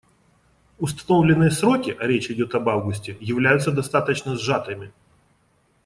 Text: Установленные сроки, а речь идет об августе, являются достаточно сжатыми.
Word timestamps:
Установленные 0.79 1.51
сроки, 1.51 1.95
а 1.99 2.07
речь 2.07 2.31
идет 2.31 2.55
об 2.55 2.67
августе, 2.69 3.17
являются 3.21 3.71
достаточно 3.71 4.35
сжатыми. 4.35 4.91